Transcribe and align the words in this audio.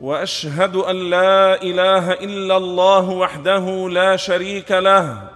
وأشهد 0.00 0.76
أن 0.76 0.96
لا 1.10 1.62
إله 1.62 2.12
إلا 2.12 2.56
الله 2.56 3.10
وحده 3.10 3.88
لا 3.88 4.16
شريك 4.16 4.70
له 4.72 5.30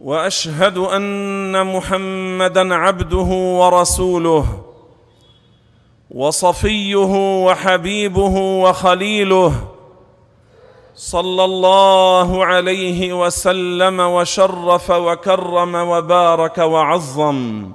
وأشهد 0.00 0.78
أن 0.78 1.66
محمدا 1.76 2.74
عبده 2.74 3.30
ورسوله 3.60 4.64
وصفيه 6.10 7.44
وحبيبه 7.46 8.36
وخليله 8.62 9.52
صلى 10.94 11.44
الله 11.44 12.44
عليه 12.44 13.12
وسلم 13.12 14.00
وشرف 14.00 14.90
وكرم 14.90 15.74
وبارك 15.74 16.58
وعظم. 16.58 17.72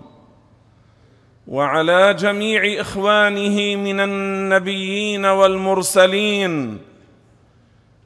وعلى 1.50 2.14
جميع 2.14 2.82
إخوانه 2.82 3.76
من 3.76 4.00
النبيين 4.00 5.26
والمرسلين 5.26 6.78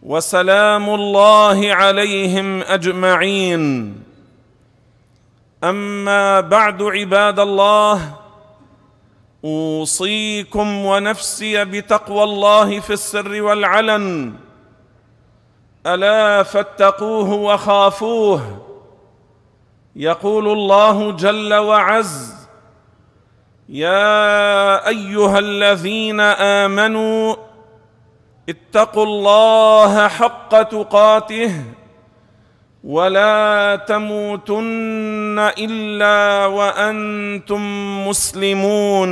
وسلام 0.04 0.90
الله 0.90 1.74
عليهم 1.74 2.62
أجمعين. 2.62 3.96
أما 5.64 6.40
بعد 6.40 6.84
عباد 6.84 7.40
الله 7.40 8.16
أوصيكم 9.46 10.86
ونفسي 10.86 11.66
بتقوى 11.66 12.24
الله 12.24 12.80
في 12.80 12.94
السر 12.94 13.42
والعلن. 13.42 14.34
ألا 15.88 16.44
فاتقوه 16.44 17.34
وخافوه 17.34 18.62
يقول 19.96 20.48
الله 20.48 21.12
جل 21.12 21.54
وعز. 21.54 22.43
يا 23.70 24.88
أيها 24.88 25.40
الذين 25.40 26.20
آمنوا 26.20 27.36
اتقوا 28.50 29.06
الله 29.06 30.08
حق 30.08 30.62
تقاته 30.62 31.64
ولا 32.84 33.76
تموتن 33.88 35.52
إلا 35.58 36.46
وأنتم 36.46 37.64
مسلمون. 38.08 39.12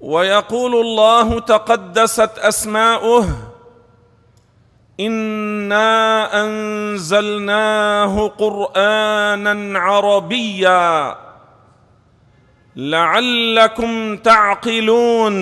ويقول 0.00 0.74
الله 0.74 1.40
تقدست 1.40 2.38
أسماؤه 2.38 3.26
إنا 5.00 6.28
أنزلناه 6.44 8.28
قرآنا 8.28 9.78
عربيا. 9.78 11.29
لعلكم 12.76 14.16
تعقلون. 14.16 15.36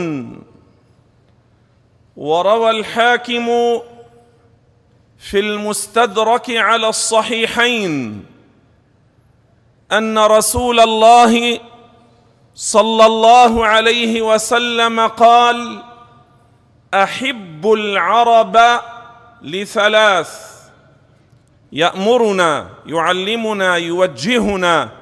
وروى 2.16 2.70
الحاكم 2.70 3.46
في 5.18 5.38
المستدرك 5.40 6.50
على 6.50 6.88
الصحيحين 6.88 8.24
أن 9.92 10.18
رسول 10.18 10.80
الله 10.80 11.60
صلى 12.54 13.06
الله 13.06 13.66
عليه 13.66 14.22
وسلم 14.22 15.00
قال 15.00 15.82
أحب 16.94 17.72
العرب 17.72 18.58
لثلاث. 19.42 20.48
يأمرنا 21.72 22.68
يعلمنا 22.86 23.76
يوجهنا 23.76 24.97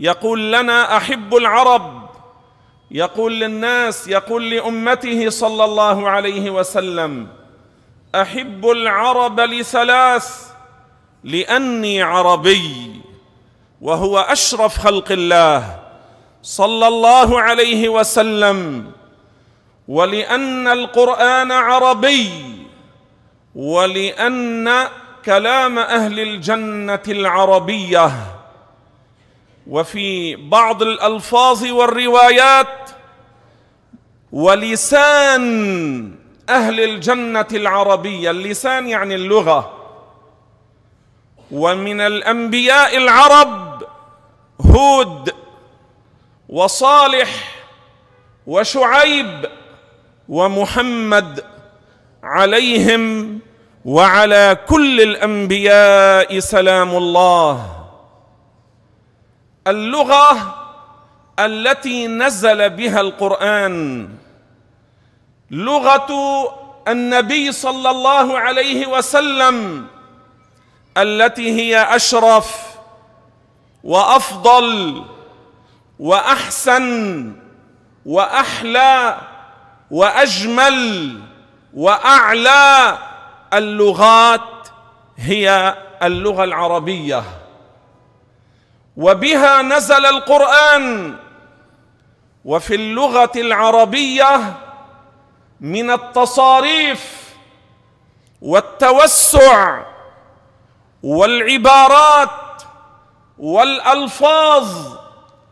يقول 0.00 0.52
لنا 0.52 0.96
أحب 0.96 1.36
العرب. 1.36 2.00
يقول 2.90 3.40
للناس 3.40 4.08
يقول 4.08 4.50
لأمته 4.50 5.30
صلى 5.30 5.64
الله 5.64 6.08
عليه 6.08 6.50
وسلم 6.50 7.28
أحب 8.14 8.70
العرب 8.70 9.40
لثلاث 9.40 10.46
لأني 11.24 12.02
عربي 12.02 13.00
وهو 13.80 14.18
أشرف 14.18 14.78
خلق 14.78 15.12
الله 15.12 15.78
صلى 16.42 16.88
الله 16.88 17.40
عليه 17.40 17.88
وسلم 17.88 18.90
ولأن 19.88 20.68
القرآن 20.68 21.52
عربي 21.52 22.30
ولأن 23.54 24.88
كلام 25.24 25.78
أهل 25.78 26.20
الجنة 26.20 27.02
العربية 27.08 28.12
وفي 29.66 30.36
بعض 30.36 30.82
الألفاظ 30.82 31.64
والروايات 31.64 32.90
ولسان 34.32 36.14
أهل 36.48 36.80
الجنة 36.80 37.46
العربية 37.52 38.30
اللسان 38.30 38.88
يعني 38.88 39.14
اللغة 39.14 39.76
ومن 41.50 42.00
الأنبياء 42.00 42.96
العرب 42.96 43.82
هود 44.60 45.34
وصالح 46.48 47.54
وشعيب 48.46 49.46
ومحمد 50.28 51.44
عليهم 52.22 53.38
وعلى 53.84 54.56
كل 54.68 55.00
الأنبياء 55.00 56.38
سلام 56.38 56.96
الله. 56.96 57.79
اللغة 59.66 60.56
التي 61.38 62.06
نزل 62.06 62.70
بها 62.70 63.00
القرآن. 63.00 64.08
لغة 65.50 66.08
النبي 66.88 67.52
صلى 67.52 67.90
الله 67.90 68.38
عليه 68.38 68.86
وسلم 68.86 69.86
التي 70.96 71.60
هي 71.60 71.96
أشرف 71.96 72.76
وأفضل 73.84 75.04
وأحسن 75.98 77.32
وأحلى 78.06 79.18
وأجمل 79.90 81.20
وأعلى 81.74 82.98
اللغات 83.52 84.68
هي 85.16 85.74
اللغة 86.02 86.44
العربية. 86.44 87.39
وبها 88.96 89.62
نزل 89.62 90.06
القرآن 90.06 91.16
وفي 92.44 92.74
اللغة 92.74 93.32
العربية 93.36 94.54
من 95.60 95.90
التصاريف 95.90 97.34
والتوسع 98.42 99.82
والعبارات 101.02 102.30
والألفاظ 103.38 104.96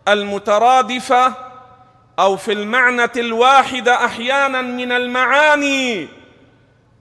المترادفة 0.08 1.34
أو 2.18 2.36
في 2.36 2.52
المعنى 2.52 3.10
الواحد 3.16 3.88
أحيانا 3.88 4.62
من 4.62 4.92
المعاني 4.92 6.08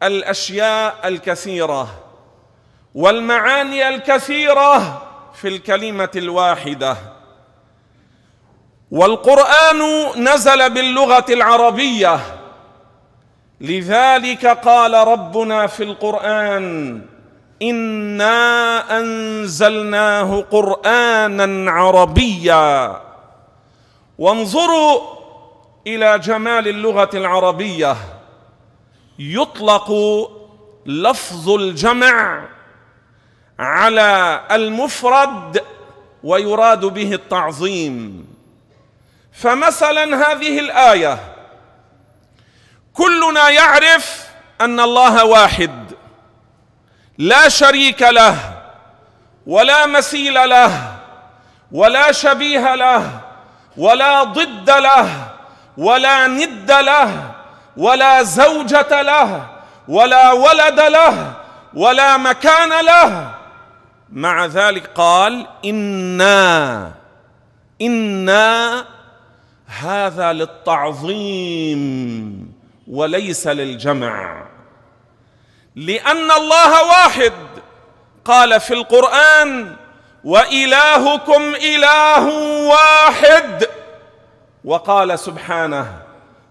الأشياء 0.03 1.07
الكثيرة. 1.07 1.87
والمعاني 2.95 3.87
الكثيرة 3.89 5.06
في 5.41 5.47
الكلمة 5.47 6.09
الواحدة. 6.15 6.97
والقرآن 8.91 9.81
نزل 10.17 10.69
باللغة 10.69 11.25
العربية. 11.29 12.19
لذلك 13.61 14.45
قال 14.45 14.93
ربنا 15.07 15.67
في 15.67 15.83
القرآن 15.83 17.01
إنا 17.61 18.97
أنزلناه 18.97 20.41
قرآنا 20.41 21.71
عربيا. 21.71 23.01
وانظروا 24.17 25.01
إلى 25.87 26.19
جمال 26.19 26.67
اللغة 26.67 27.09
العربية. 27.13 27.95
يطلق 29.19 29.91
لفظ 30.85 31.49
الجمع. 31.49 32.56
على 33.87 34.41
المفرد 34.51 35.63
ويراد 36.23 36.85
به 36.85 37.13
التعظيم. 37.13 38.27
فمثلا 39.33 40.31
هذه 40.31 40.59
الآية 40.59 41.19
كلنا 42.93 43.49
يعرف 43.49 44.23
أن 44.61 44.79
الله 44.79 45.25
واحد 45.25 45.91
لا 47.17 47.49
شريك 47.49 48.01
له 48.01 48.35
ولا 49.47 49.85
مثيل 49.85 50.49
له 50.49 50.95
ولا 51.71 52.11
شبيه 52.11 52.75
له 52.75 53.19
ولا 53.77 54.23
ضد 54.23 54.69
له 54.69 55.27
ولا 55.77 56.27
ند 56.27 56.71
له 56.71 57.31
ولا 57.77 58.23
زوجة 58.23 59.01
له 59.01 59.47
ولا 59.87 60.31
ولد 60.31 60.79
له 60.79 61.33
ولا 61.73 62.17
مكان 62.17 62.85
له 62.85 63.36
مع 64.11 64.45
ذلك 64.45 64.87
قال 64.95 65.47
إنا 65.65 66.91
إنا 67.81 68.85
هذا 69.67 70.33
للتعظيم 70.33 71.83
وليس 72.87 73.47
للجمع. 73.47 74.47
لأن 75.75 76.31
الله 76.31 76.87
واحد 76.87 77.33
قال 78.25 78.59
في 78.59 78.73
القرآن 78.73 79.75
وإلهكم 80.23 81.41
إله 81.55 82.27
واحد. 82.67 83.67
وقال 84.65 85.19
سبحانه 85.19 86.01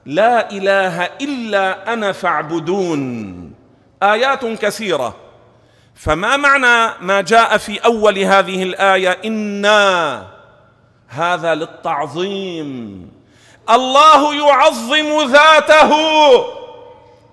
لا 0.06 0.50
إله 0.50 1.04
إلا 1.04 1.92
أنا 1.92 2.12
فاعبدون. 2.12 3.52
آيات 4.02 4.44
كثيرة. 4.46 5.25
فما 5.96 6.37
معنى 6.37 6.94
ما 7.00 7.20
جاء 7.20 7.56
في 7.56 7.78
أول 7.78 8.19
هذه 8.19 8.62
الآية 8.62 9.19
إنا 9.25 10.26
هذا 11.08 11.54
للتعظيم. 11.54 13.10
الله 13.70 14.34
يعظم 14.34 15.31
ذاته. 15.32 15.93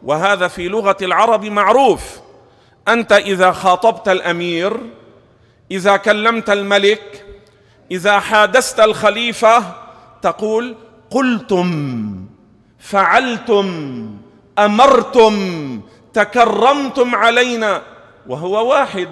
وهذا 0.03 0.47
في 0.47 0.67
لغة 0.67 0.97
العرب 1.01 1.45
معروف. 1.45 2.01
أنت 2.87 3.11
إذا 3.11 3.51
خاطبت 3.51 4.09
الأمير 4.09 4.77
إذا 5.71 5.97
كلمت 5.97 6.49
الملك 6.49 7.25
إذا 7.91 8.19
حادثت 8.19 8.79
الخليفة 8.79 9.63
تقول 10.21 10.75
قلتم 11.09 12.15
فعلتم 12.79 13.67
أمرتم 14.59 15.81
تكرمتم 16.13 17.15
علينا. 17.15 17.81
وهو 18.27 18.69
واحد. 18.69 19.09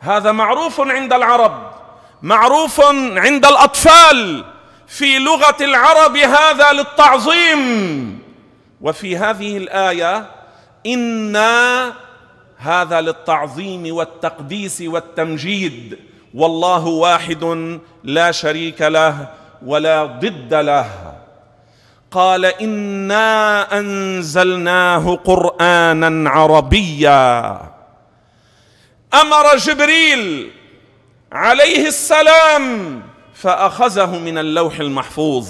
هذا 0.00 0.32
معروف 0.32 0.80
عند 0.80 1.12
العرب 1.12 1.70
معروف 2.22 2.80
عند 3.16 3.46
الأطفال 3.46 4.44
في 4.86 5.18
لغة 5.18 5.56
العرب 5.60 6.16
هذا 6.16 6.72
للتعظيم. 6.72 8.18
وفي 8.80 9.16
هذه 9.16 9.56
الآية 9.56 10.26
إنا 10.86 11.92
هذا 12.56 13.00
للتعظيم 13.00 13.94
والتقديس 13.94 14.82
والتمجيد. 14.86 15.98
والله 16.34 16.86
واحد 16.86 17.78
لا 18.04 18.30
شريك 18.32 18.82
له 18.82 19.28
ولا 19.66 20.04
ضد 20.04 20.54
له. 20.54 20.90
قال 22.10 22.44
إنا 22.44 23.78
أنزلناه 23.78 25.14
قرآنا 25.24 26.30
عربيا. 26.30 27.60
أمر 29.14 29.56
جبريل 29.56 30.50
عليه 31.32 31.88
السلام 31.88 33.02
فأخذه 33.34 34.18
من 34.18 34.38
اللوح 34.38 34.80
المحفوظ. 34.80 35.48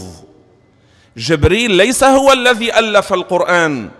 جبريل 1.17 1.71
ليس 1.71 2.05
هو 2.05 2.33
الذي 2.33 2.79
ألف 2.79 3.13
القرآن 3.13 3.91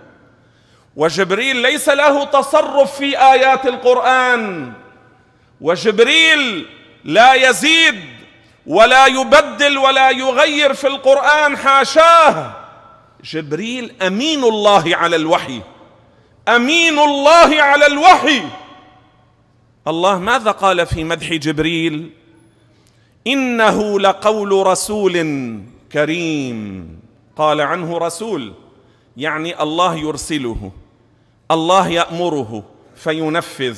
وجبريل 0.95 1.55
ليس 1.55 1.89
له 1.89 2.23
تصرف 2.23 2.97
في 2.97 3.17
آيات 3.17 3.65
القرآن 3.65 4.73
وجبريل 5.61 6.65
لا 7.03 7.33
يزيد 7.33 7.99
ولا 8.67 9.05
يبدل 9.05 9.77
ولا 9.77 10.09
يغير 10.09 10.73
في 10.73 10.87
القرآن 10.87 11.57
حاشاه. 11.57 12.51
جبريل 13.23 13.93
أمين 14.01 14.43
الله 14.43 14.95
على 14.95 15.15
الوحي 15.15 15.61
أمين 16.47 16.99
الله 16.99 17.61
على 17.61 17.85
الوحي. 17.85 18.43
الله 19.89 20.19
ماذا 20.19 20.51
قال 20.51 20.85
في 20.85 21.03
مدح 21.03 21.33
جبريل؟ 21.33 22.09
إنه 23.27 23.99
لقول 23.99 24.67
رسول 24.67 25.13
كريم. 25.91 26.99
قال 27.37 27.61
عنه 27.61 27.97
رسول 27.97 28.53
يعني 29.17 29.63
الله 29.63 29.95
يرسله 29.95 30.71
الله 31.51 31.87
يأمره 31.87 32.63
فينفذ. 32.95 33.77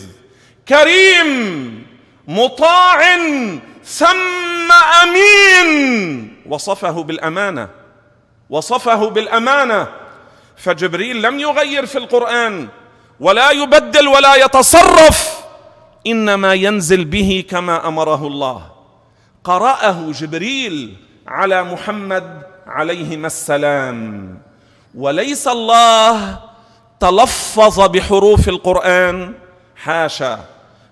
كريم 0.67 1.85
مطاع 2.27 3.17
ثم 3.85 4.71
أمين. 5.03 6.37
وصفه 6.45 7.03
بالأمانة 7.03 7.69
وصفه 8.49 9.09
بالأمانة. 9.09 9.87
فجبريل 10.57 11.21
لم 11.21 11.39
يغير 11.39 11.85
في 11.85 11.97
القرآن 11.97 12.67
ولا 13.19 13.51
يبدل 13.51 14.07
ولا 14.07 14.35
يتصرف. 14.35 15.40
إنما 16.07 16.53
ينزل 16.53 17.05
به 17.05 17.43
كما 17.49 17.87
أمره 17.87 18.27
الله. 18.27 18.71
قرأه 19.43 20.11
جبريل 20.11 20.95
على 21.27 21.63
محمد 21.63 22.41
عليهما 22.67 23.27
السلام. 23.27 24.37
وليس 24.95 25.47
الله 25.47 26.39
تلفظ 26.99 27.79
بحروف 27.79 28.49
القرآن. 28.49 29.33
حاشا. 29.75 30.39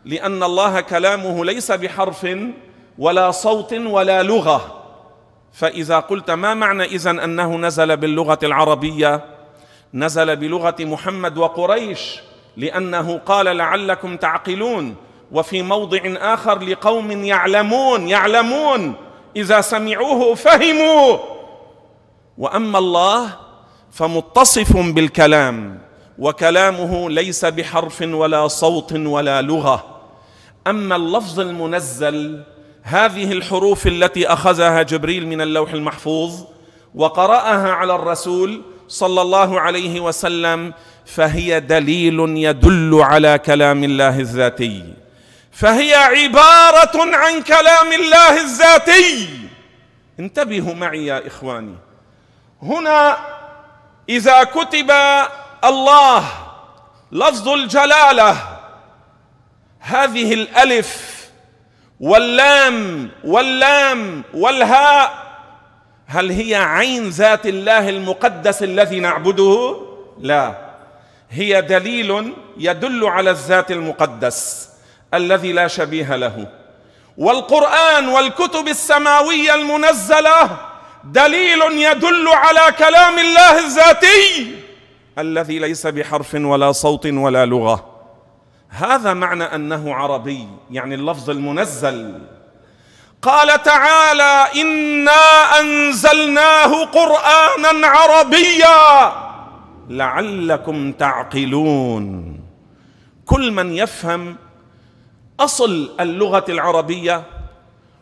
لأن 0.05 0.43
الله 0.43 0.81
كلامه 0.81 1.45
ليس 1.45 1.71
بحرف 1.71 2.27
ولا 2.97 3.31
صوت 3.31 3.73
ولا 3.73 4.23
لغة. 4.23 4.85
فإذا 5.53 5.99
قلت 5.99 6.31
ما 6.31 6.53
معنى 6.53 6.83
إذن 6.83 7.19
أنه 7.19 7.57
نزل 7.57 7.97
باللغة 7.97 8.39
العربية؟ 8.43 9.25
نزل 9.93 10.35
بلغة 10.35 10.75
محمد 10.79 11.37
وقريش. 11.37 12.19
لأنه 12.57 13.17
قال 13.17 13.57
لعلكم 13.57 14.17
تعقلون 14.17 14.95
وفي 15.31 15.61
موضع 15.61 15.99
آخر 16.05 16.63
لقوم 16.63 17.11
يعلمون 17.11 18.07
يعلمون 18.07 18.93
إذا 19.35 19.61
سمعوه 19.61 20.35
فهموا. 20.35 21.17
وأما 22.37 22.77
الله 22.77 23.29
فمتصف 23.91 24.77
بالكلام 24.77 25.79
وكلامه 26.19 27.09
ليس 27.09 27.45
بحرف 27.45 28.01
ولا 28.01 28.47
صوت 28.47 28.93
ولا 28.93 29.41
لغة. 29.41 30.01
أما 30.67 30.95
اللفظ 30.95 31.39
المنزل 31.39 32.43
هذه 32.83 33.31
الحروف 33.31 33.87
التي 33.87 34.27
أخذها 34.27 34.81
جبريل 34.81 35.27
من 35.27 35.41
اللوح 35.41 35.73
المحفوظ 35.73 36.41
وقرأها 36.95 37.71
على 37.71 37.95
الرسول 37.95 38.61
صلى 38.87 39.21
الله 39.21 39.59
عليه 39.59 39.99
وسلم 39.99 40.73
فهي 41.15 41.59
دليل 41.59 42.19
يدل 42.19 42.99
على 43.01 43.37
كلام 43.37 43.83
الله 43.83 44.19
الذاتي. 44.19 44.93
فهي 45.51 45.95
عبارة 45.95 47.15
عن 47.15 47.41
كلام 47.41 47.93
الله 47.93 48.41
الذاتي. 48.41 49.29
انتبهوا 50.19 50.73
معي 50.73 51.05
يا 51.05 51.27
إخواني. 51.27 51.75
هنا 52.61 53.17
إذا 54.09 54.43
كتب 54.43 54.91
الله 55.63 56.25
لفظ 57.11 57.49
الجلالة 57.49 58.37
هذه 59.79 60.33
الألف 60.33 61.19
واللام 61.99 63.09
واللام 63.23 64.23
والهاء 64.33 65.29
هل 66.07 66.31
هي 66.31 66.55
عين 66.55 67.09
ذات 67.09 67.45
الله 67.45 67.89
المقدس 67.89 68.63
الذي 68.63 68.99
نعبده؟ 68.99 69.81
لا. 70.19 70.68
هي 71.29 71.61
دليل 71.61 72.33
يدل 72.57 73.05
على 73.05 73.29
الذات 73.29 73.71
المقدس 73.71 74.69
الذي 75.13 75.51
لا 75.51 75.67
شبيه 75.67 76.15
له. 76.15 76.47
والقرآن 77.17 78.07
والكتب 78.07 78.67
السماوية 78.67 79.53
المنزلة 79.53 80.57
دليل 81.03 81.61
يدل 81.61 82.27
على 82.27 82.71
كلام 82.77 83.19
الله 83.19 83.59
الذاتي 83.59 84.55
الذي 85.17 85.59
ليس 85.59 85.87
بحرف 85.87 86.33
ولا 86.33 86.71
صوت 86.71 87.05
ولا 87.05 87.45
لغة. 87.45 87.85
هذا 88.69 89.13
معنى 89.13 89.43
أنه 89.43 89.95
عربي 89.95 90.47
يعني 90.71 90.95
اللفظ 90.95 91.29
المنزل. 91.29 92.21
قال 93.21 93.63
تعالى 93.63 94.47
إنا 94.61 95.59
أنزلناه 95.59 96.85
قرآنا 96.85 97.87
عربيا. 97.87 99.28
لعلكم 99.89 100.91
تعقلون. 100.91 102.39
كل 103.25 103.51
من 103.51 103.73
يفهم 103.73 104.35
أصل 105.39 105.95
اللغة 105.99 106.45
العربية 106.49 107.23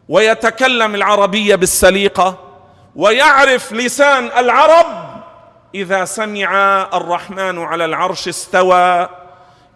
ويتكلم 0.10 0.96
العربية 0.96 1.56
بالسليقة 1.56 2.40
ويعرف 2.96 3.74
لسان 3.74 4.26
العرب 4.38 4.86
إذا 5.76 6.06
سمع 6.06 6.82
الرحمن 6.94 7.60
على 7.60 7.86
العرش 7.86 8.28
استوى 8.28 9.10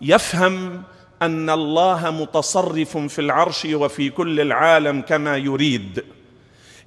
يفهم 0.02 0.84
أن 1.22 1.50
الله 1.50 2.12
متصرف 2.12 2.98
في 2.98 3.20
العرش 3.20 3.68
وفي 3.74 4.10
كل 4.10 4.40
العالم 4.42 5.02
كما 5.02 5.38
يريد. 5.38 6.04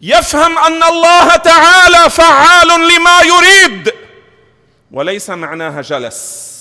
يفهم 0.02 0.58
أن 0.58 0.82
الله 0.82 1.36
تعالى 1.36 2.10
فعال 2.10 2.68
لما 2.68 3.20
يريد. 3.20 4.03
وليس 4.94 5.30
معناها 5.30 5.82
جلس. 5.82 6.54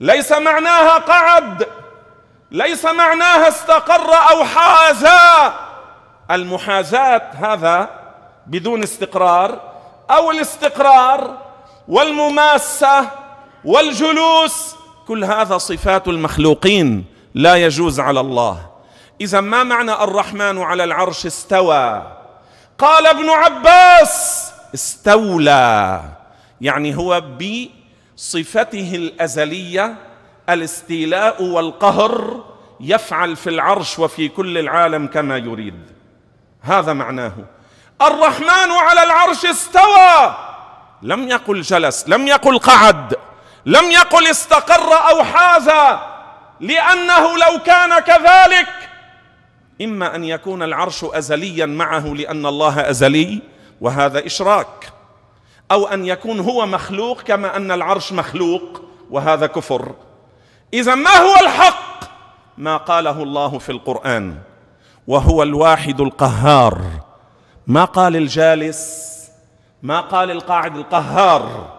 ليس 0.00 0.32
معناها 0.32 0.98
قعد. 0.98 1.68
ليس 2.50 2.84
معناها 2.84 3.48
استقر 3.48 4.14
أو 4.30 4.44
حازا. 4.44 5.54
المحاذاه 6.30 7.22
هذا 7.34 7.90
بدون 8.46 8.82
استقرار 8.82 9.72
أو 10.10 10.30
الاستقرار 10.30 11.38
والمماسة 11.88 13.08
والجلوس. 13.64 14.76
كل 15.08 15.24
هذا 15.24 15.58
صفات 15.58 16.08
المخلوقين 16.08 17.04
لا 17.34 17.56
يجوز 17.56 18.00
على 18.00 18.20
الله. 18.20 18.66
إذا 19.20 19.40
ما 19.40 19.62
معنى 19.62 19.92
الرحمن 19.92 20.62
على 20.62 20.84
العرش 20.84 21.26
استوى؟ 21.26 22.02
قال 22.78 23.06
ابن 23.06 23.30
عباس 23.30 24.46
استولى. 24.74 26.00
يعني 26.62 26.96
هو 26.96 27.22
بصفته 28.16 28.94
الأزلية 28.94 29.94
الاستيلاء 30.48 31.42
والقهر 31.42 32.44
يفعل 32.80 33.36
في 33.36 33.50
العرش 33.50 33.98
وفي 33.98 34.28
كل 34.28 34.58
العالم 34.58 35.06
كما 35.06 35.36
يريد. 35.36 35.80
هذا 36.62 36.92
معناه. 36.92 37.32
الرحمن 38.02 38.70
على 38.70 39.02
العرش 39.02 39.44
استوى! 39.46 40.36
لم 41.02 41.28
يقل 41.28 41.60
جلس 41.60 42.04
لم 42.08 42.26
يقل 42.26 42.58
قعد 42.58 43.14
لم 43.66 43.90
يقل 43.90 44.26
استقر 44.26 44.92
أو 45.10 45.24
حاز 45.24 45.68
لأنه 46.60 47.38
لو 47.38 47.58
كان 47.66 47.98
كذلك. 47.98 48.68
إما 49.82 50.14
أن 50.16 50.24
يكون 50.24 50.62
العرش 50.62 51.04
ازليا 51.04 51.66
معه 51.66 52.06
لأن 52.06 52.46
الله 52.46 52.90
أزلي 52.90 53.42
وهذا 53.80 54.26
إشراك. 54.26 54.92
أو 55.72 55.86
أن 55.86 56.06
يكون 56.06 56.40
هو 56.40 56.66
مخلوق 56.66 57.22
كما 57.22 57.56
أن 57.56 57.70
العرش 57.70 58.12
مخلوق 58.12 58.82
وهذا 59.10 59.46
كفر. 59.46 59.94
إذا 60.74 60.94
ما 60.94 61.16
هو 61.16 61.34
الحق؟ 61.42 62.04
ما 62.58 62.76
قاله 62.76 63.22
الله 63.22 63.58
في 63.58 63.72
القرآن. 63.72 64.38
وهو 65.06 65.42
الواحد 65.42 66.00
القهار. 66.00 66.80
ما 67.66 67.84
قال 67.84 68.16
الجالس؟ 68.16 69.12
ما 69.82 70.00
قال 70.00 70.30
القاعد 70.30 70.76
القهار. 70.76 71.72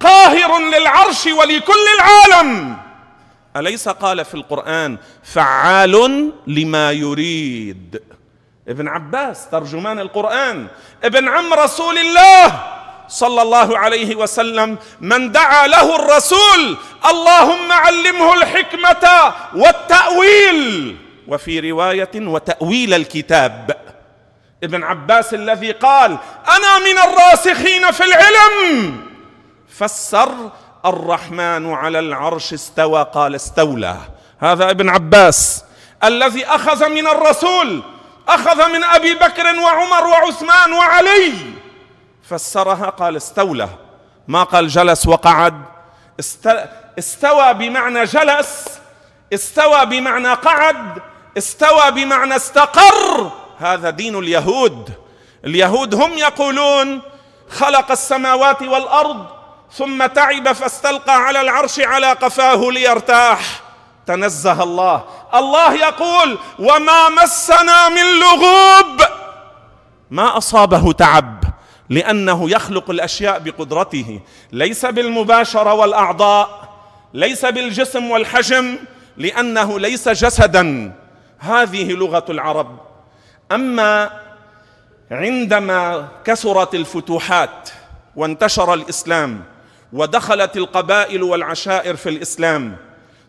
قاهر 0.00 0.58
للعرش 0.58 1.26
ولكل 1.26 1.86
العالم. 1.98 2.76
أليس 3.56 3.88
قال 3.88 4.24
في 4.24 4.34
القرآن 4.34 4.98
فعال 5.22 6.32
لما 6.46 6.92
يريد؟ 6.92 8.02
ابن 8.68 8.88
عباس 8.88 9.48
ترجمان 9.50 9.98
القرآن. 9.98 10.66
ابن 11.04 11.28
عم 11.28 11.54
رسول 11.54 11.98
الله. 11.98 12.79
صلى 13.10 13.42
الله 13.42 13.78
عليه 13.78 14.14
وسلم 14.14 14.78
من 15.00 15.32
دعا 15.32 15.66
له 15.66 15.96
الرسول 15.96 16.76
اللهم 17.10 17.72
علمه 17.72 18.34
الحكمة 18.34 19.32
والتأويل. 19.54 20.96
وفي 21.28 21.70
رواية 21.70 22.10
وتأويل 22.14 22.94
الكتاب. 22.94 23.76
ابن 24.64 24.84
عباس 24.84 25.34
الذي 25.34 25.72
قال 25.72 26.18
أنا 26.48 26.78
من 26.78 26.98
الراسخين 26.98 27.90
في 27.90 28.04
العلم. 28.04 28.96
فسر 29.78 30.50
الرحمن 30.86 31.72
على 31.74 31.98
العرش 31.98 32.52
استوى 32.52 33.06
قال 33.14 33.34
استولى. 33.34 33.96
هذا 34.38 34.70
ابن 34.70 34.88
عباس. 34.88 35.64
الذي 36.04 36.46
أخذ 36.46 36.88
من 36.88 37.06
الرسول 37.06 37.82
أخذ 38.28 38.68
من 38.72 38.84
أبي 38.84 39.14
بكر 39.14 39.60
وعمر 39.60 40.06
وعثمان 40.06 40.72
وعلي. 40.72 41.32
فسرها 42.30 42.90
قال 42.90 43.16
استولى. 43.16 43.68
ما 44.28 44.42
قال 44.42 44.68
جلس 44.68 45.06
وقعد. 45.06 45.62
استوى 46.98 47.54
بمعنى 47.54 48.04
جلس 48.04 48.68
استوى 49.34 49.86
بمعنى 49.86 50.28
قعد 50.28 51.02
استوى 51.38 51.90
بمعنى 51.90 52.36
استقر. 52.36 53.30
هذا 53.58 53.90
دين 53.90 54.18
اليهود. 54.18 54.92
اليهود 55.44 55.94
هم 55.94 56.12
يقولون 56.12 57.02
خلق 57.50 57.90
السماوات 57.90 58.62
والأرض 58.62 59.26
ثم 59.72 60.06
تعب 60.06 60.52
فاستلقى 60.52 61.16
على 61.16 61.40
العرش 61.40 61.80
على 61.80 62.12
قفاه 62.12 62.70
ليرتاح. 62.70 63.40
تنزه 64.06 64.62
الله. 64.62 65.04
الله 65.34 65.74
يقول 65.74 66.38
وما 66.58 67.08
مسنا 67.08 67.88
من 67.88 68.20
لغوب. 68.20 69.02
ما 70.10 70.38
أصابه 70.38 70.92
تعب. 70.92 71.39
لأنه 71.90 72.50
يخلق 72.50 72.90
الأشياء 72.90 73.38
بقدرته. 73.38 74.20
ليس 74.52 74.86
بالمباشره 74.86 75.74
والأعضاء 75.74 76.70
ليس 77.14 77.44
بالجسم 77.44 78.10
والحجم 78.10 78.76
لأنه 79.16 79.80
ليس 79.80 80.08
جسدا. 80.08 80.92
هذه 81.38 81.92
لغة 81.92 82.24
العرب. 82.28 82.78
أما 83.52 84.10
عندما 85.10 86.08
كثرت 86.24 86.74
الفتوحات 86.74 87.70
وانتشر 88.16 88.74
الإسلام 88.74 89.44
ودخلت 89.92 90.56
القبائل 90.56 91.22
والعشائر 91.22 91.96
في 91.96 92.08
الإسلام 92.08 92.76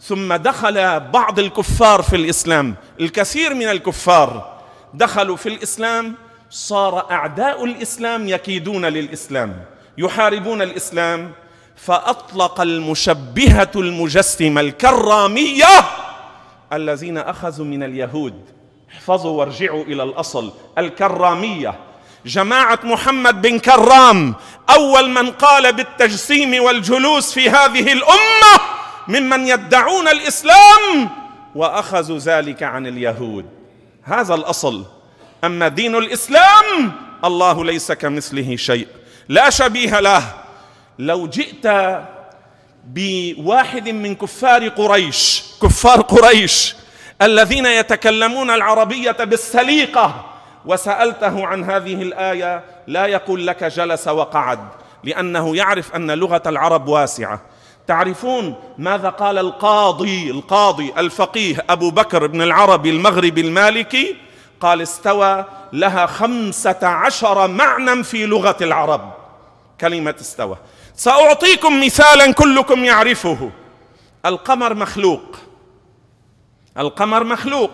ثم 0.02 0.34
دخل 0.34 1.00
بعض 1.00 1.40
الكفار 1.40 2.02
في 2.02 2.16
الإسلام 2.16 2.76
الكثير 3.00 3.54
من 3.54 3.68
الكفار 3.68 4.62
دخلوا 4.94 5.36
في 5.36 5.50
الإسلام 5.50 6.16
صار 6.52 7.12
أعداء 7.12 7.66
الإسلام 7.66 8.28
يكيدون 8.28 8.86
للإسلام 8.86 9.66
يحاربون 9.98 10.62
الإسلام 10.62 11.32
فأطلق 11.76 12.62
المشبهة 12.62 13.72
المجسمة 13.76 14.62
الكرامية 14.62 15.84
الذين 16.74 17.18
أخذوا 17.18 17.66
من 17.66 17.84
اليهود. 17.84 18.34
احفظوا 18.94 19.40
وارجعوا 19.40 19.84
إلى 19.84 20.04
الأصل 20.04 20.52
الكرامية. 20.78 21.80
جماعة 22.26 22.80
محمد 22.84 23.42
بن 23.42 23.60
كرام 23.60 24.36
أول 24.70 25.10
من 25.10 25.32
قال 25.32 25.74
بالتجسيم 25.74 26.64
والجلوس 26.64 27.34
في 27.34 27.50
هذه 27.50 27.94
الأمة 27.94 28.62
ممن 29.08 29.48
يدعون 29.48 30.08
الإسلام 30.08 31.10
وأخذوا 31.56 32.18
ذلك 32.18 32.64
عن 32.64 32.88
اليهود. 32.88 33.46
هذا 34.04 34.36
الأصل. 34.36 34.86
أما 35.44 35.68
دين 35.68 35.96
الإسلام 35.96 36.92
الله 37.26 37.66
ليس 37.66 37.92
كمثله 37.92 38.56
شيء. 38.56 38.88
لا 39.30 39.50
شبيه 39.50 40.00
له. 40.00 40.24
لو 41.00 41.28
جئت 41.28 41.68
بواحد 42.88 43.90
من 43.90 44.16
كفار 44.16 44.68
قريش 44.68 45.44
كفار 45.62 46.02
قريش 46.02 46.76
الذين 47.22 47.66
يتكلمون 47.66 48.50
العربية 48.50 49.12
بالسليقة 49.12 50.26
وسألته 50.66 51.48
عن 51.48 51.64
هذه 51.64 52.02
الآية 52.02 52.64
لا 52.88 53.06
يقول 53.06 53.48
لك 53.48 53.64
جلس 53.64 54.08
وقعد 54.08 54.60
لأنه 55.04 55.56
يعرف 55.56 55.96
أن 55.96 56.12
لغة 56.12 56.42
العرب 56.46 56.88
واسعة. 56.88 57.42
تعرفون 57.88 58.56
ماذا 58.78 59.10
قال 59.10 59.38
القاضي 59.38 60.32
القاضي 60.32 60.94
الفقيه 60.98 61.66
أبو 61.70 61.92
بكر 61.92 62.28
بن 62.28 62.42
العربي 62.42 62.90
المغربي 62.90 63.42
المالكي؟ 63.42 64.16
قال 64.62 64.82
استوى 64.82 65.46
لها 65.74 66.06
خمسة 66.06 66.88
عشر 66.88 67.48
معنى 67.48 68.04
في 68.04 68.26
لغة 68.26 68.58
العرب. 68.62 69.14
كلمة 69.82 70.16
استوى. 70.22 70.58
سأعطيكم 70.96 71.86
مثالا 71.86 72.34
كلكم 72.34 72.86
يعرفه. 72.86 73.52
القمر 74.26 74.74
مخلوق. 74.74 75.38
القمر 76.78 77.24
مخلوق. 77.24 77.72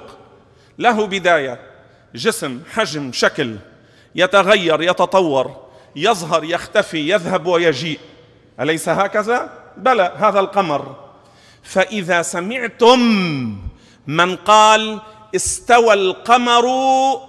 له 0.79 1.07
بداية. 1.07 1.59
جسم 2.15 2.61
حجم 2.73 3.11
شكل. 3.11 3.55
يتغير 4.15 4.81
يتطور. 4.81 5.55
يظهر 5.95 6.43
يختفي 6.43 7.09
يذهب 7.09 7.45
ويجيء. 7.45 7.99
أليس 8.59 8.89
هكذا؟ 8.89 9.49
بلى 9.77 10.13
هذا 10.17 10.39
القمر. 10.39 10.95
فإذا 11.63 12.21
سمعتم 12.21 12.99
من 14.07 14.35
قال 14.35 14.99
استوى 15.35 15.93
القمر 15.93 16.65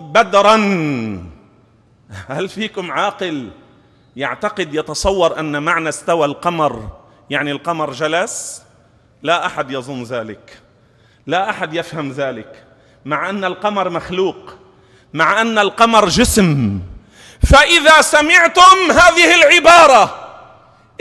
بدرا. 0.01 0.57
هل 2.29 2.49
فيكم 2.49 2.91
عاقل 2.93 3.51
يعتقد 4.17 4.75
يتصور 4.75 5.41
أن 5.41 5.63
معنى 5.63 5.89
استوى 5.89 6.25
القمر 6.25 6.89
يعني 7.31 7.51
القمر 7.51 7.93
جلس؟ 7.93 8.63
لا 9.23 9.47
أحد 9.47 9.71
يظن 9.71 10.03
ذلك. 10.03 10.59
لا 11.27 11.51
أحد 11.51 11.75
يفهم 11.75 12.13
ذلك. 12.13 12.65
مع 13.05 13.31
أن 13.31 13.45
القمر 13.45 13.91
مخلوق 13.91 14.37
مع 15.15 15.41
أن 15.41 15.59
القمر 15.59 16.09
جسم 16.09 16.81
فإذا 17.53 18.01
سمعتم 18.01 18.91
هذه 18.91 19.35
العبارة 19.35 20.29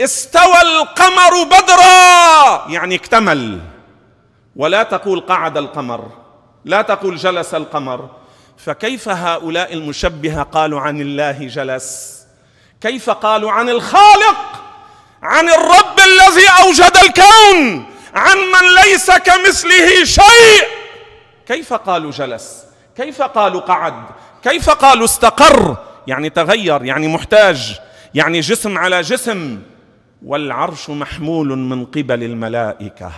استوى 0.00 0.62
القمر 0.62 1.44
بدرا 1.44 2.68
يعني 2.72 2.94
اكتمل. 2.94 3.60
ولا 4.56 4.82
تقول 4.82 5.20
قعد 5.20 5.56
القمر. 5.56 6.27
لا 6.64 6.82
تقول 6.82 7.16
جلس 7.16 7.54
القمر. 7.54 8.10
فكيف 8.58 9.08
هؤلاء 9.08 9.72
المشبهة 9.72 10.42
قالوا 10.42 10.80
عن 10.80 11.00
الله 11.00 11.46
جلس؟ 11.46 12.18
كيف 12.80 13.10
قالوا 13.10 13.52
عن 13.52 13.68
الخالق؟ 13.68 14.64
عن 15.22 15.48
الرب 15.48 15.98
الذي 15.98 16.48
أوجد 16.64 16.96
الكون؟ 16.96 17.86
عن 18.14 18.36
من 18.36 18.74
ليس 18.84 19.10
كمثله 19.10 20.04
شيء؟ 20.04 20.68
كيف 21.46 21.72
قالوا 21.72 22.10
جلس؟ 22.10 22.64
كيف 22.96 23.22
قالوا 23.22 23.60
قعد؟ 23.60 24.04
كيف 24.42 24.70
قالوا 24.70 25.04
استقر؟ 25.04 25.76
يعني 26.06 26.30
تغير 26.30 26.84
يعني 26.84 27.08
محتاج 27.08 27.80
يعني 28.14 28.40
جسم 28.40 28.78
على 28.78 29.00
جسم. 29.00 29.62
والعرش 30.24 30.90
محمول 30.90 31.58
من 31.58 31.84
قبل 31.84 32.22
الملائكة. 32.22 33.12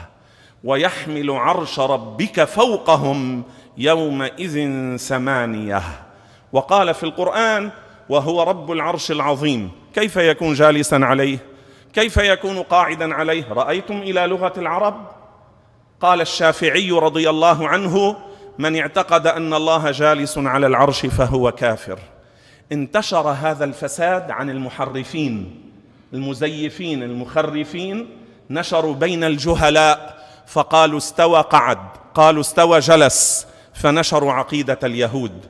ويحمل 0.65 1.31
عرش 1.31 1.81
ربك 1.81 2.45
فوقهم 2.45 3.43
يومئذ 3.79 4.97
ثمانية. 4.97 5.83
وقال 6.53 6.95
في 6.95 7.03
القرآن 7.03 7.71
وهو 8.09 8.43
رب 8.43 8.73
العرش 8.73 9.11
العظيم. 9.11 9.71
كيف 9.95 10.17
يكون 10.17 10.55
جالسا 10.55 10.97
عليه؟ 11.03 11.39
كيف 11.93 12.17
يكون 12.17 12.63
قاعدا 12.63 13.15
عليه؟ 13.15 13.53
رأيتم 13.53 13.99
إلى 13.99 14.27
لغة 14.27 14.53
العرب؟ 14.57 15.07
قال 16.01 16.21
الشافعي 16.21 16.91
رضي 16.91 17.31
الله 17.31 17.69
عنه 17.69 18.17
من 18.59 18.77
اعتقد 18.77 19.27
أن 19.27 19.55
الله 19.55 19.91
جالس 19.91 20.39
على 20.39 20.67
العرش 20.67 21.07
فهو 21.07 21.53
كافر. 21.53 21.99
انتشر 22.73 23.29
هذا 23.29 23.65
الفساد 23.65 24.31
عن 24.31 24.51
المحرفين 24.51 25.61
المزيفين 26.15 27.03
المخرفين 27.03 28.07
نشروا 28.51 28.95
بين 28.95 29.25
الجهلاء 29.25 30.20
فقالوا 30.53 30.99
استوى 30.99 31.41
قعد 31.41 31.79
قالوا 32.15 32.41
استوى 32.41 32.79
جلس 32.79 33.47
فنشروا 33.75 34.33
عقيدة 34.33 34.79
اليهود. 34.85 35.47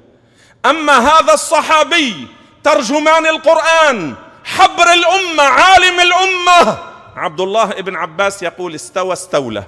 أما 0.67 0.99
هذا 0.99 1.33
الصحابي 1.33 2.27
ترجمان 2.65 3.27
القرآن 3.27 4.15
حبر 4.45 4.93
الأمة 4.93 5.43
عالم 5.43 6.01
الأمة. 6.01 6.79
عبد 7.17 7.41
الله 7.41 7.67
بن 7.67 7.97
عباس 7.97 8.43
يقول 8.43 8.75
استوى 8.75 9.13
استولى 9.13 9.65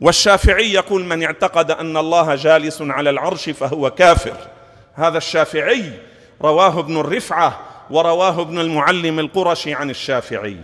والشافعي 0.00 0.72
يقول 0.72 1.04
من 1.04 1.22
اعتقد 1.22 1.70
أن 1.70 1.96
الله 1.96 2.34
جالس 2.34 2.82
على 2.82 3.10
العرش 3.10 3.48
فهو 3.50 3.90
كافر. 3.90 4.36
هذا 4.94 5.18
الشافعي 5.18 5.92
رواه 6.42 6.78
ابن 6.78 7.00
الرفعة 7.00 7.60
ورواه 7.90 8.40
ابن 8.40 8.58
المعلم 8.58 9.18
القرشي 9.18 9.74
عن 9.74 9.90
الشافعي. 9.90 10.56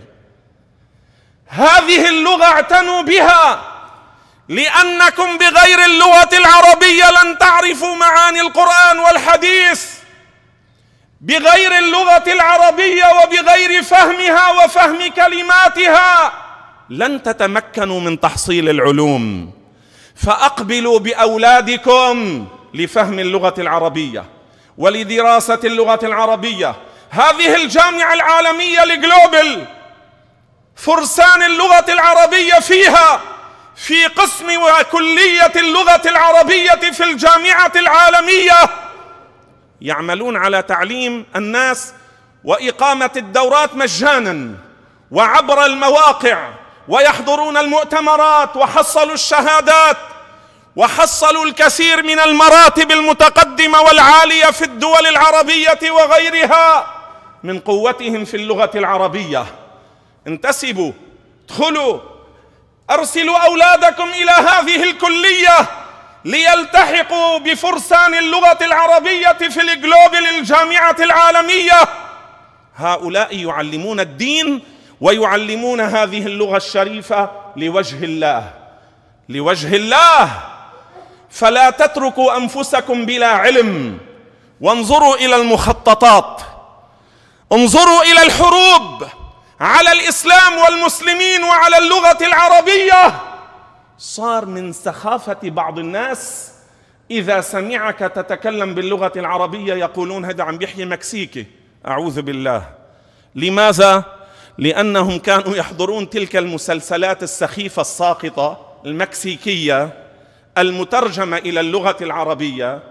هذه 1.47 2.09
اللغة 2.09 2.43
اعتنوا 2.43 3.01
بها. 3.01 3.76
لأنكم 4.49 5.37
بغير 5.37 5.85
اللغة 5.85 6.29
العربية 6.33 7.05
لن 7.23 7.37
تعرفوا 7.37 7.95
معاني 7.95 8.41
القرآن 8.41 8.99
والحديث. 8.99 9.85
بغير 11.21 11.77
اللغة 11.77 12.23
العربية 12.27 13.05
وبغير 13.23 13.83
فهمها 13.83 14.51
وفهم 14.51 15.07
كلماتها 15.07 16.33
لن 16.89 17.23
تتمكنوا 17.23 17.99
من 17.99 18.19
تحصيل 18.19 18.69
العلوم. 18.69 19.51
فأقبلوا 20.15 20.99
بأولادكم 20.99 22.47
لفهم 22.73 23.19
اللغة 23.19 23.53
العربية 23.57 24.25
ولدراسة 24.77 25.59
اللغة 25.63 25.99
العربية. 26.03 26.75
هذه 27.09 27.55
الجامعة 27.55 28.13
العالمية 28.13 28.85
لجلوبل 28.85 29.65
فرسان 30.75 31.43
اللغة 31.43 31.85
العربية 31.93 32.53
فيها 32.53 33.21
في 33.77 34.05
قسم 34.05 34.45
وكلية 34.61 35.51
اللغة 35.55 36.01
العربية 36.05 36.91
في 36.91 37.03
الجامعة 37.03 37.71
العالمية. 37.75 38.69
يعملون 39.81 40.37
على 40.37 40.61
تعليم 40.61 41.25
الناس 41.35 41.93
وإقامة 42.43 43.11
الدورات 43.15 43.75
مجانا 43.75 44.55
وعبر 45.11 45.65
المواقع 45.65 46.49
ويحضرون 46.87 47.57
المؤتمرات 47.57 48.55
وحصلوا 48.55 49.13
الشهادات 49.13 49.97
وحصلوا 50.75 51.45
الكثير 51.45 52.03
من 52.03 52.19
المراتب 52.19 52.91
المتقدمة 52.91 53.81
والعالية 53.81 54.45
في 54.45 54.65
الدول 54.65 55.07
العربية 55.07 55.91
وغيرها 55.91 56.93
من 57.43 57.59
قوتهم 57.59 58.25
في 58.25 58.37
اللغة 58.37 58.71
العربية. 58.75 59.45
انتسبوا 60.27 60.91
ادخلوا 61.45 61.99
أرسلوا 62.89 63.37
أولادكم 63.37 64.09
إلى 64.09 64.31
هذه 64.31 64.83
الكلية 64.83 65.69
ليلتحقوا 66.25 67.37
بفرسان 67.37 68.15
اللغة 68.15 68.57
العربية 68.61 69.37
في 69.49 69.61
الجلوبل 69.61 70.27
الجامعة 70.37 70.95
العالمية. 70.99 71.81
هؤلاء 72.75 73.35
يعلمون 73.37 73.99
الدين 73.99 74.63
ويعلمون 75.01 75.81
هذه 75.81 76.25
اللغة 76.25 76.57
الشريفة 76.57 77.29
لوجه 77.55 78.03
الله. 78.03 78.53
لوجه 79.29 79.75
الله. 79.75 80.29
فلا 81.29 81.69
تتركوا 81.69 82.37
أنفسكم 82.37 83.05
بلا 83.05 83.27
علم. 83.27 83.97
وانظروا 84.61 85.15
إلى 85.15 85.35
المخططات. 85.35 86.41
انظروا 87.51 88.03
إلى 88.03 88.21
الحروب. 88.21 89.07
على 89.59 89.91
الإسلام 89.91 90.57
والمسلمين 90.57 91.43
وعلى 91.43 91.77
اللغة 91.77 92.17
العربية. 92.21 93.21
صار 93.97 94.45
من 94.45 94.73
سخافة 94.73 95.37
بعض 95.43 95.79
الناس 95.79 96.51
إذا 97.11 97.41
سمعك 97.41 97.99
تتكلم 97.99 98.75
باللغة 98.75 99.11
العربية 99.15 99.73
يقولون 99.73 100.25
هذا 100.25 100.43
عم 100.43 100.57
بيحكي 100.57 100.85
مكسيكي. 100.85 101.45
أعوذ 101.87 102.21
بالله. 102.21 102.69
لماذا؟ 103.35 104.03
لأنهم 104.57 105.19
كانوا 105.19 105.55
يحضرون 105.55 106.09
تلك 106.09 106.35
المسلسلات 106.35 107.23
السخيفة 107.23 107.81
الساقطة 107.81 108.59
المكسيكية 108.85 110.03
المترجمة 110.57 111.37
إلى 111.37 111.59
اللغة 111.59 111.97
العربية. 112.01 112.83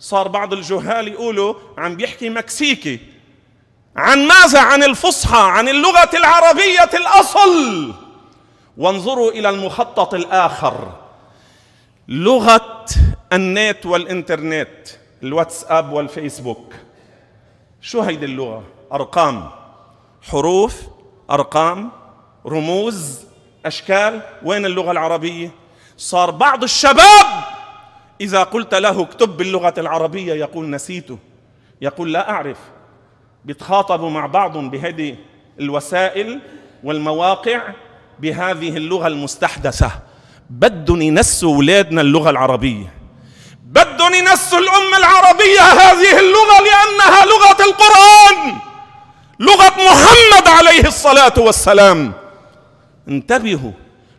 صار 0.00 0.28
بعض 0.28 0.52
الجهال 0.52 1.08
يقولوا 1.08 1.54
عم 1.78 1.96
بيحكي 1.96 2.28
مكسيكي. 2.30 3.11
عن 3.96 4.28
ماذا؟ 4.28 4.60
عن 4.60 4.82
الفصحى 4.82 5.40
عن 5.40 5.68
اللغة 5.68 6.10
العربية 6.14 6.90
الأصل. 6.94 7.94
وانظروا 8.76 9.30
إلى 9.30 9.48
المخطط 9.48 10.14
الآخر. 10.14 10.92
لغة 12.08 12.84
النت 13.32 13.86
والإنترنت 13.86 14.88
الواتساب 15.22 15.92
والفيسبوك. 15.92 16.74
شو 17.80 18.00
هيدي 18.00 18.24
اللغة؟ 18.26 18.62
أرقام. 18.92 19.50
حروف 20.22 20.82
أرقام 21.30 21.90
رموز 22.46 23.20
أشكال. 23.66 24.20
وين 24.42 24.66
اللغة 24.66 24.90
العربية؟ 24.90 25.50
صار 25.96 26.30
بعض 26.30 26.62
الشباب 26.62 27.44
إذا 28.20 28.42
قلت 28.42 28.74
له 28.74 29.02
اكتب 29.02 29.36
باللغة 29.36 29.74
العربية 29.78 30.34
يقول 30.34 30.70
نسيته 30.70 31.18
يقول 31.80 32.12
لا 32.12 32.30
أعرف. 32.30 32.58
بيتخاطبوا 33.44 34.10
مع 34.10 34.26
بعضهم 34.26 34.70
بهذه 34.70 35.16
الوسائل 35.60 36.40
والمواقع 36.84 37.62
بهذه 38.18 38.76
اللغة 38.76 39.06
المستحدثة. 39.06 39.90
بدهم 40.50 41.02
ينسوا 41.02 41.54
أولادنا 41.54 42.00
اللغة 42.00 42.30
العربية. 42.30 42.92
بدهم 43.64 44.14
ينسوا 44.14 44.58
الأمة 44.58 44.96
العربية 44.96 45.60
هذه 45.60 46.20
اللغة 46.20 46.60
لأنها 46.60 47.24
لغة 47.24 47.64
القرآن. 47.64 48.58
لغة 49.40 49.74
محمد 49.76 50.48
عليه 50.48 50.86
الصلاة 50.86 51.34
والسلام. 51.38 52.12
انتبهوا 53.08 53.72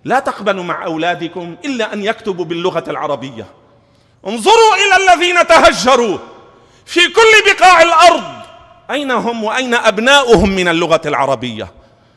لا 0.05 0.19
تقبلوا 0.19 0.63
مع 0.63 0.86
أولادكم 0.86 1.55
إلا 1.65 1.93
أن 1.93 2.03
يكتبوا 2.03 2.45
باللغة 2.45 2.83
العربية. 2.88 3.45
انظروا 4.27 4.75
إلى 4.75 5.13
الذين 5.13 5.47
تهجروا 5.47 6.17
في 6.86 6.99
كل 7.07 7.53
بقاع 7.53 7.81
الأرض. 7.81 8.42
أين 8.91 9.12
هم 9.12 9.43
وأين 9.43 9.74
أبناؤهم 9.74 10.50
من 10.50 10.67
اللغة 10.67 11.02
العربية؟ 11.06 11.72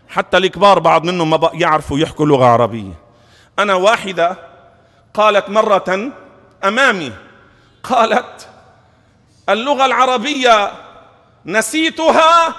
حتى 0.08 0.36
الكبار 0.36 0.78
بعض 0.78 1.04
منهم 1.04 1.30
ما 1.30 1.50
يعرفوا 1.52 1.98
يحكوا 1.98 2.26
لغة 2.26 2.44
عربية. 2.44 2.92
أنا 3.58 3.74
واحدة 3.74 4.36
قالت 5.14 5.48
مرة 5.48 6.12
أمامي 6.64 7.12
قالت 7.82 8.48
اللغة 9.48 9.86
العربية 9.86 10.72
نسيتها 11.46 12.54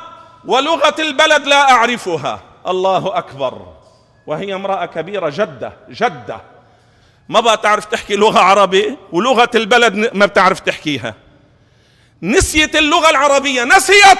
ولغة 0.46 0.96
البلد 1.00 1.48
لا 1.48 1.72
أعرفها. 1.72 2.40
الله 2.68 3.18
أكبر. 3.18 3.68
وهي 4.28 4.56
امرأة 4.56 4.86
كبيرة 4.86 5.30
جدة 5.30 5.74
جدة. 5.90 6.42
ما 7.30 7.40
بقى 7.40 7.58
تعرف 7.58 7.86
تحكي 7.86 8.16
لغة 8.16 8.40
عربي؟ 8.40 8.98
ولغة 9.12 9.50
البلد 9.56 10.10
ما 10.14 10.26
بتعرف 10.26 10.60
تحكيها. 10.60 11.14
نسيت 12.22 12.76
اللغة 12.76 13.10
العربية 13.10 13.64
نسيت! 13.64 14.18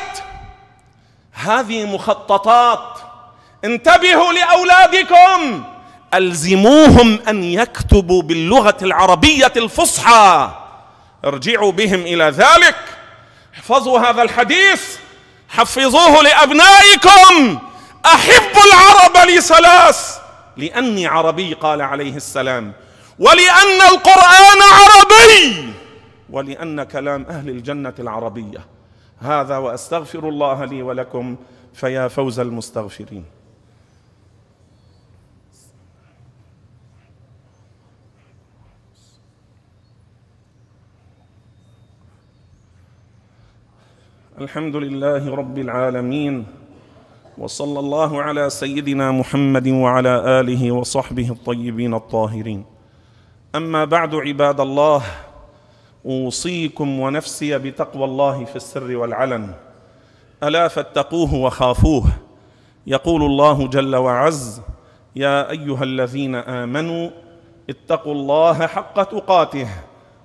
هذه 1.34 1.86
مخططات. 1.86 3.00
انتبهوا 3.66 4.34
لأولادكم. 4.34 5.64
ألزموهم 6.14 7.20
أن 7.28 7.44
يكتبوا 7.44 8.22
باللغة 8.22 8.78
العربية 8.82 9.54
الفصحى. 9.58 10.52
ارجعوا 11.26 11.72
بهم 11.72 12.02
إلى 12.02 12.24
ذلك. 12.24 12.76
احفظوا 13.56 14.00
هذا 14.00 14.22
الحديث. 14.22 14.82
حفظوه 15.50 16.22
لأبنائكم. 16.22 17.60
أحبوا 18.06 18.64
العرب 18.74 19.30
لثلاث 19.30 20.18
لأني 20.58 21.08
عربي 21.08 21.54
قال 21.54 21.82
عليه 21.82 22.16
السلام. 22.16 22.74
ولأن 23.20 23.82
القرآن 23.82 24.62
عربي. 24.62 25.74
ولأن 26.30 26.84
كلام 26.84 27.26
أهل 27.30 27.50
الجنة 27.50 27.94
العربية. 28.00 28.60
هذا 29.20 29.58
وأستغفر 29.58 30.30
الله 30.30 30.66
لي 30.66 30.82
ولكم 30.82 31.36
فيا 31.74 32.08
فوز 32.08 32.40
المستغفرين. 32.40 33.26
الحمد 44.42 44.76
لله 44.76 45.36
رب 45.36 45.58
العالمين 45.58 46.46
وصلى 47.38 47.80
الله 47.80 48.22
على 48.22 48.50
سيدنا 48.50 49.12
محمد 49.12 49.68
وعلى 49.68 50.40
آله 50.40 50.72
وصحبه 50.72 51.30
الطيبين 51.32 51.94
الطاهرين. 51.94 52.66
أما 53.56 53.86
بعد 53.86 54.16
عباد 54.16 54.60
الله 54.60 55.02
أوصيكم 56.08 57.00
ونفسي 57.00 57.58
بتقوى 57.58 58.06
الله 58.06 58.46
في 58.46 58.56
السر 58.56 58.98
والعلن. 58.98 59.54
ألا 60.44 60.68
فاتقوه 60.68 61.34
وخافوه. 61.34 62.04
يقول 62.88 63.24
الله 63.24 63.68
جل 63.68 63.96
وعز 63.96 64.62
يا 65.16 65.52
أيها 65.52 65.84
الذين 65.84 66.36
آمنوا 66.36 67.10
اتقوا 67.70 68.14
الله 68.14 68.68
حق 68.68 69.04
تقاته 69.04 69.68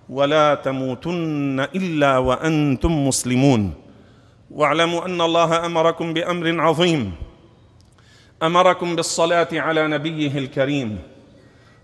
ولا 0.09 0.55
تموتن 0.55 1.61
إلا 1.61 2.19
وأنتم 2.19 3.09
مسلمون. 3.09 3.75
واعلموا 4.51 5.07
أن 5.07 5.21
الله 5.21 5.67
أمركم 5.67 6.15
بأمر 6.15 6.61
عظيم. 6.61 7.13
أمركم 8.43 8.97
بالصلاة 8.97 9.49
على 9.53 9.89
نبيه 9.89 10.39
الكريم. 10.39 10.99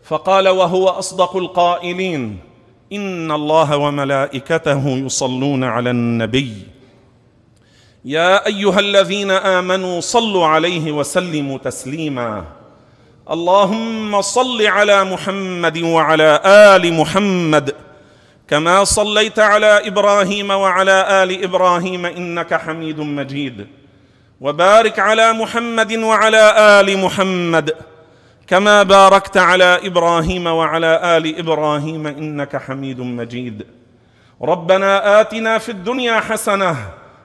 فقال 0.05 0.49
وهو 0.49 0.89
أصدق 0.89 1.37
القائلين 1.37 2.39
ان 2.93 3.33
الله 3.33 3.77
وملائكته 3.77 4.89
يصلون 4.89 5.65
على 5.65 5.91
النبي. 5.91 6.53
يا 8.05 8.47
ايها 8.47 8.81
الذين 8.81 9.31
امنوا 9.31 10.01
صلوا 10.01 10.47
عليه 10.47 10.93
وسلموا 10.93 11.59
تسليما. 11.59 12.45
اللهم 13.31 14.21
صل 14.21 14.67
على 14.67 15.05
محمد 15.05 15.79
وعلى 15.79 16.41
ال 16.45 16.95
محمد. 16.95 17.75
كما 18.49 18.85
صليت 18.85 19.39
على 19.39 19.87
إبراهيم 19.87 20.51
وعلى 20.51 21.23
ال 21.23 21.45
إبراهيم 21.45 22.07
انك 22.07 22.55
حميد 22.55 23.01
مجيد. 23.01 23.67
وبارك 24.41 24.99
على 24.99 25.33
محمد 25.33 25.93
وعلى 25.97 26.45
ال 26.81 26.99
محمد. 26.99 27.75
كما 28.49 28.83
باركت 28.83 29.37
على 29.37 29.81
إبراهيم 29.87 30.47
وعلى 30.47 31.17
آل 31.17 31.39
إبراهيم 31.39 32.07
إنك 32.07 32.57
حميد 32.57 33.01
مجيد. 33.01 33.67
ربنا 34.43 35.21
آتنا 35.21 35.59
في 35.59 35.69
الدنيا 35.69 36.21
حسنة 36.21 36.77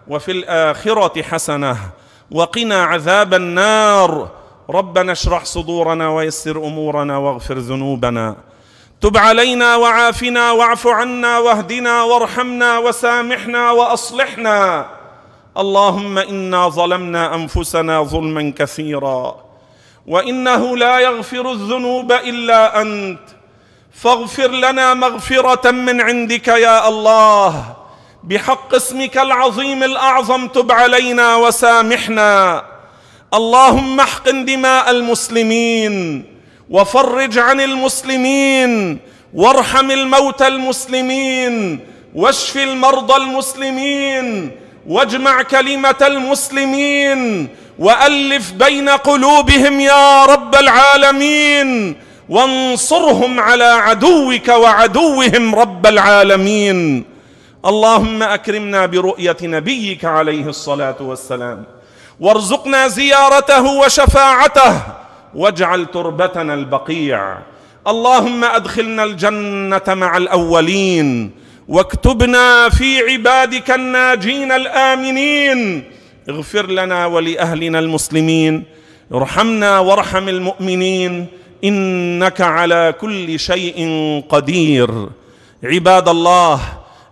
وفي 0.08 0.32
الآخرة 0.32 1.22
حسنة 1.22 1.78
وقنا 2.32 2.84
عذاب 2.84 3.34
النار. 3.34 4.30
ربنا 4.70 5.12
اشرح 5.12 5.46
صدورنا 5.46 6.10
ويسر 6.10 6.58
أمورنا 6.58 7.18
واغفر 7.18 7.58
ذنوبنا. 7.58 8.36
تب 9.02 9.18
علينا 9.18 9.76
وعافنا 9.76 10.52
واعف 10.52 10.88
عنا 10.88 11.40
واهدنا 11.40 12.04
وارحمنا 12.04 12.78
وسامحنا 12.78 13.72
وأصلحنا. 13.72 14.86
اللهم 15.58 16.18
إنا 16.18 16.70
ظلمنا 16.70 17.36
أنفسنا 17.36 18.04
ظلما 18.04 18.54
كثيرا. 18.58 19.43
وإنه 20.08 20.78
لا 20.78 21.00
يغفر 21.00 21.52
الذنوب 21.52 22.12
إلا 22.12 22.82
أنت. 22.82 23.20
فاغفر 23.94 24.52
لنا 24.52 24.94
مغفرة 24.94 25.72
من 25.72 26.02
عندك 26.02 26.48
يا 26.48 26.88
الله. 26.88 27.76
بحق 28.24 28.76
اسمك 28.76 29.18
العظيم 29.18 29.84
الأعظم 29.84 30.48
تب 30.48 30.72
علينا 30.72 31.36
وسامحنا. 31.36 32.64
اللهم 33.34 34.00
احقن 34.00 34.46
دماء 34.46 34.92
المسلمين 34.92 36.26
وفرج 36.70 37.38
عن 37.38 37.62
المسلمين 37.62 39.00
وارحم 39.34 39.92
الموتى 39.92 40.48
المسلمين 40.48 41.80
واشف 42.16 42.58
المرضى 42.58 43.16
المسلمين 43.16 44.52
واجمع 44.88 45.42
كلمة 45.42 45.96
المسلمين 46.02 47.48
وألف 47.80 48.52
بين 48.52 48.90
قلوبهم 48.90 49.80
يا 49.80 50.26
رب 50.26 50.56
العالمين 50.56 51.96
وانصرهم 52.30 53.40
على 53.40 53.64
عدوك 53.64 54.48
وعدوهم 54.48 55.56
رب 55.56 55.88
العالمين. 55.88 57.06
اللهم 57.66 58.24
أكرمنا 58.24 58.86
برؤية 58.86 59.38
نبيك 59.44 60.06
عليه 60.06 60.46
الصلاة 60.46 60.96
والسلام. 61.00 61.64
وارزقنا 62.20 62.88
زيارته 62.88 63.64
وشفاعته. 63.64 64.82
واجعل 65.36 65.86
تربتنا 65.86 66.54
البقيع. 66.54 67.38
اللهم 67.88 68.44
أدخلنا 68.44 69.04
الجنة 69.04 69.82
مع 69.88 70.18
الأولين. 70.18 71.32
واكتبنا 71.68 72.70
في 72.70 73.00
عبادك 73.12 73.72
الناجين 73.72 74.52
الآمنين. 74.52 75.84
اغفر 76.30 76.72
لنا 76.72 77.06
ولأهلنا 77.06 77.80
المسلمين. 77.80 78.64
ارحمنا 79.14 79.80
وارحم 79.80 80.30
المؤمنين. 80.30 81.28
إنك 81.64 82.42
على 82.42 82.94
كل 83.02 83.40
شيء 83.40 83.80
قدير. 84.30 85.10
عباد 85.64 86.10
الله 86.10 86.60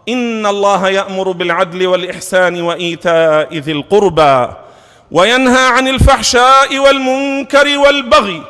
إن 0.09 0.45
الله 0.45 0.89
يأمر 0.89 1.31
بالعدل 1.31 1.87
والإحسان 1.87 2.61
وإيتاء 2.61 3.57
ذي 3.57 3.71
القربى 3.71 4.53
وينهى 5.11 5.67
عن 5.67 5.87
الفحشاء 5.87 6.79
والمنكر 6.79 7.77
والبغي. 7.77 8.41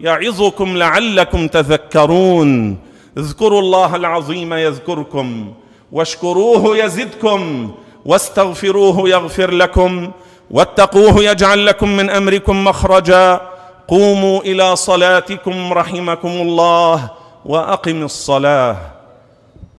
يعظكم 0.00 0.76
لعلكم 0.76 1.48
تذكرون. 1.48 2.78
اذكروا 3.18 3.60
الله 3.60 3.96
العظيم 3.96 4.54
يذكركم 4.54 5.54
واشكروه 5.92 6.76
يزدكم 6.76 7.70
واستغفروه 8.06 9.08
يغفر 9.08 9.50
لكم 9.50 10.10
واتقوه 10.50 11.24
يجعل 11.24 11.66
لكم 11.66 11.96
من 11.96 12.10
أمركم 12.10 12.64
مخرجا. 12.64 13.40
قوموا 13.88 14.40
إلى 14.40 14.76
صلاتكم 14.76 15.72
رحمكم 15.72 16.28
الله 16.28 17.10
وأقم 17.44 18.02
الصلاة. 18.02 18.76